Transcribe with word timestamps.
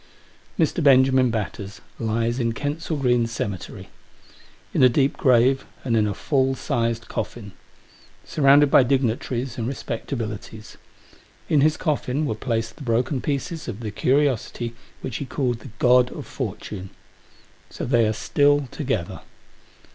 Mr. 0.57 0.83
Benjamin 0.83 1.29
Batters 1.29 1.79
lies 1.99 2.39
in 2.39 2.53
Kensal 2.53 2.97
Green 2.97 3.27
Cemetery. 3.27 3.89
In 4.73 4.81
a 4.81 4.89
deep 4.89 5.15
grave, 5.15 5.63
and 5.83 5.95
in 5.95 6.07
a 6.07 6.15
full 6.15 6.55
sized 6.55 7.07
coffin. 7.07 7.51
Surrounded 8.25 8.71
by 8.71 8.81
dignitaries 8.81 9.59
and 9.59 9.67
respectabilities. 9.67 10.77
In 11.49 11.61
his 11.61 11.77
coffin 11.77 12.25
were 12.25 12.33
placed 12.33 12.77
the 12.77 12.81
broken 12.81 13.21
pieces 13.21 13.67
of 13.67 13.81
the 13.81 13.91
curiosity 13.91 14.73
which 15.01 15.17
he 15.17 15.25
called 15.27 15.59
the 15.59 15.69
God 15.77 16.11
of 16.13 16.25
Fortune. 16.25 16.89
So 17.69 17.85
they 17.85 18.07
are 18.07 18.13
still 18.13 18.67
together. 18.71 19.21